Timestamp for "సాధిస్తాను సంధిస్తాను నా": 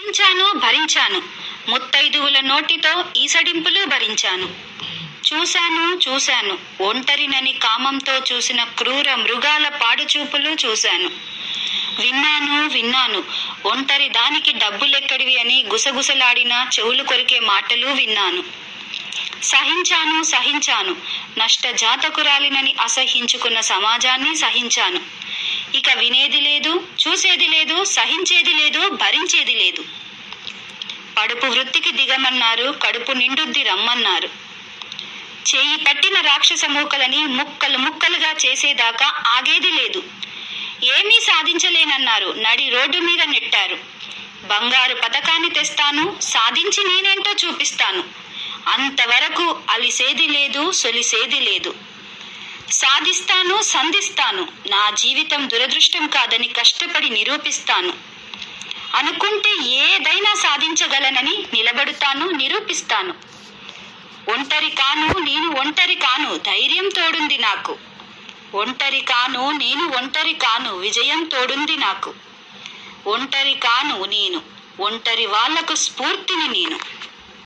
52.70-54.90